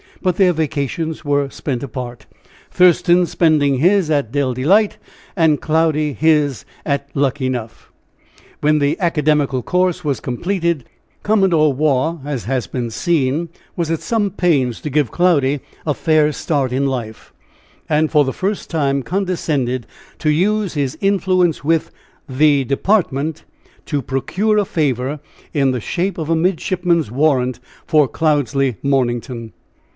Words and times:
But 0.23 0.35
their 0.37 0.53
vacations 0.53 1.25
were 1.25 1.49
spent 1.49 1.81
apart, 1.81 2.25
Thurston 2.71 3.25
spending 3.27 3.77
his 3.79 4.09
at 4.09 4.31
Dell 4.31 4.53
Delight, 4.53 4.97
and 5.35 5.61
Cloudy 5.61 6.13
his 6.13 6.63
at 6.85 7.09
Luckenough. 7.15 7.91
When 8.61 8.77
the 8.77 8.99
academical 8.99 9.61
course 9.63 10.03
was 10.03 10.19
completed, 10.19 10.85
Commodore 11.23 11.73
Waugh, 11.73 12.19
as 12.23 12.45
has 12.45 12.65
been 12.65 12.89
seen, 12.91 13.49
was 13.75 13.89
at 13.91 14.01
some 14.01 14.31
pains 14.31 14.79
to 14.81 14.91
give 14.91 15.11
Cloudy 15.11 15.59
a 15.87 15.93
fair 15.95 16.31
start 16.31 16.71
in 16.71 16.85
life, 16.87 17.31
and 17.89 18.11
for 18.11 18.23
the 18.23 18.33
first 18.33 18.69
time 18.71 19.01
condescended 19.03 19.85
to 20.19 20.29
use 20.31 20.73
his 20.73 20.97
influence 21.01 21.63
with 21.63 21.91
"the 22.29 22.63
Department" 22.63 23.43
to 23.85 24.03
procure 24.03 24.57
a 24.57 24.65
favor 24.65 25.19
in 25.53 25.71
the 25.71 25.79
shape 25.81 26.17
of 26.17 26.29
a 26.29 26.35
midshipman's 26.35 27.11
warrant 27.11 27.59
for 27.85 28.07
Cloudesley 28.07 28.77
Mornington. 28.83 29.53